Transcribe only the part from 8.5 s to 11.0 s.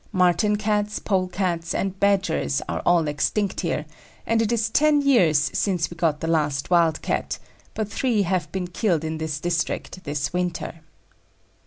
been killed in this district this winter."